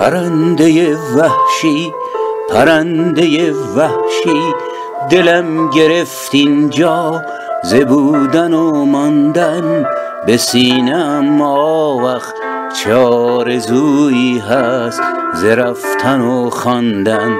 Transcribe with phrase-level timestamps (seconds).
[0.00, 1.94] پرنده وحشی
[2.50, 4.54] پرنده وحشی
[5.10, 7.22] دلم گرفت اینجا
[7.64, 9.86] ز بودن و ماندن
[10.26, 12.32] به سینه ام آوخ
[12.76, 15.02] چه آرزویی هست
[15.34, 17.38] ز رفتن و خواندن.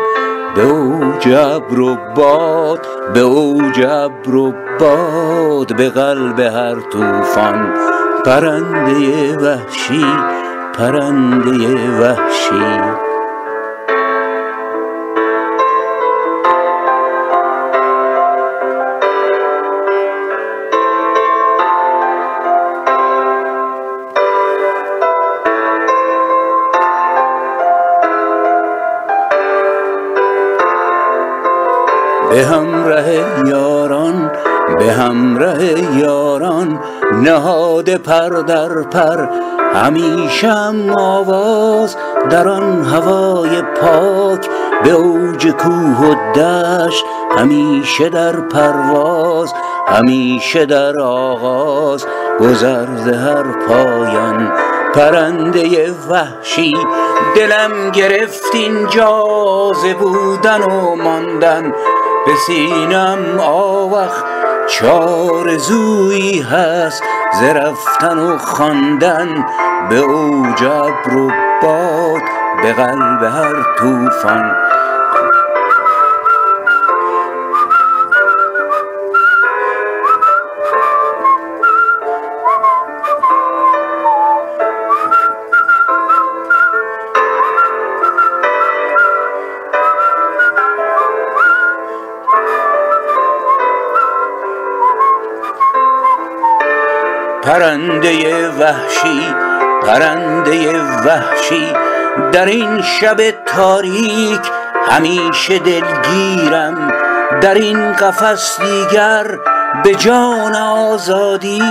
[0.54, 7.74] به اوج ابر و باد به اوج ابر و باد به قلب هر طوفان.
[8.24, 10.04] پرنده وحشی
[10.80, 12.80] پرنده وحشی.
[32.30, 34.30] به همره یاران
[34.78, 36.80] به همره یاران
[37.22, 39.28] نهاده پر در پر
[39.74, 41.96] همیشه ام آواز
[42.30, 44.48] در آن هوای پاک
[44.84, 47.04] به اوج کوه و دشت
[47.38, 49.54] همیشه در پرواز
[49.86, 52.06] همیشه در آغاز.
[52.40, 54.52] ز هر پایان
[54.94, 56.74] پرنده وحشی
[57.36, 59.22] دلم گرفت اینجا
[59.82, 61.72] ز بودن و ماندن.
[62.26, 64.22] به سینه ام آوخ
[64.68, 69.46] چه آرزویی هست ز رفتن و خواندن
[69.88, 71.30] به اوج ابر و
[71.62, 72.22] باد
[72.62, 74.56] به قلب هر طوفان.
[97.42, 99.34] پرنده وحشی
[99.82, 101.72] پرنده وحشی.
[102.32, 104.40] در این شب تاریک
[104.90, 106.92] همیشه دلگیرم
[107.40, 109.26] در این قفس دیگر
[109.84, 111.62] به جان آزادی.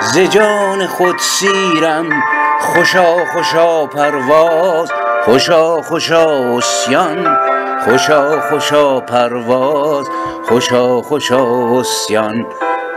[0.00, 2.22] ز جان خود سیرم
[2.60, 4.92] خوشا خوشا پرواز
[5.24, 7.36] خوشا خوشا عصیان
[7.84, 10.06] خوشا خوشا پرواز
[10.48, 12.46] خوشا خوشا عصیان.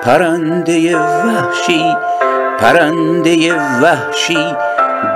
[0.05, 1.95] پرنده وحشی
[2.59, 4.55] پرنده وحشی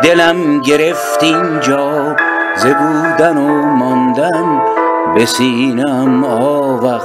[0.04, 2.16] دلم گرفت اینجا
[2.56, 4.62] ز بودن و ماندن
[5.16, 7.04] به سینه ام آوخ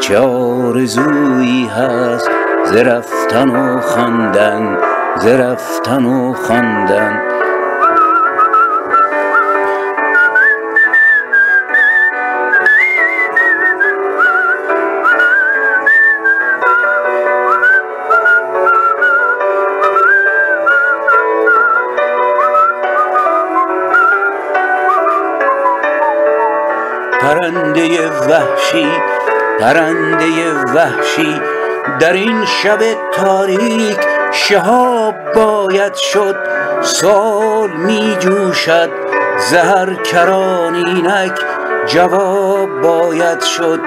[0.00, 2.30] چه آرزویی هست
[2.64, 4.78] ز رفتن و خواندن
[5.20, 7.33] ز رفتن و خواندن؟
[27.24, 28.88] پرنده وحشی
[29.60, 31.40] پرنده وحشی.
[32.00, 32.78] در این شب
[33.12, 33.98] تاریک
[34.32, 36.36] شهاب باید شد
[36.82, 38.90] سؤال می جوشد
[39.50, 41.38] ز هر کران اینک
[41.86, 43.80] جواب باید شد.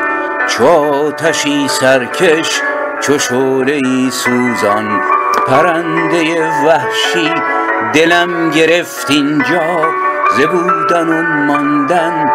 [0.47, 2.61] چو آتشی سرکش
[3.01, 5.01] چو شعله ای سوزان.
[5.47, 7.33] پرنده وحشی
[7.93, 9.91] دلم گرفت اینجا
[10.37, 12.25] ز بودن و ماندن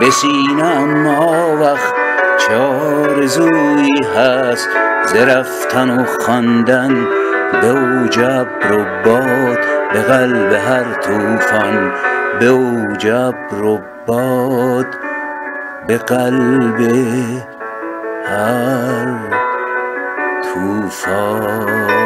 [0.00, 1.92] به سینه ام آوخ
[2.38, 4.68] چه آرزویی هست؟
[5.04, 7.06] ز رفتن و خواندن
[7.60, 9.58] به اوج ابر و باد
[9.92, 11.92] به قلب هر طوفان
[12.40, 14.86] به اوج ابر و باد
[15.86, 16.80] به قلب
[18.24, 19.16] هر
[20.54, 21.97] طوفان.